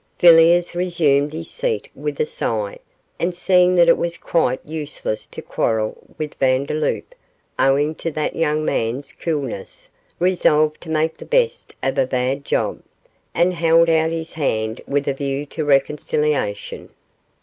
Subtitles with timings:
[0.19, 2.79] Villiers resumed his seat with a sigh,
[3.19, 7.13] and seeing that it was quite useless to quarrel with Vandeloup,
[7.59, 12.81] owing to that young man's coolness, resolved to make the best of a bad job,
[13.35, 16.89] and held out his hand with a view to reconciliation.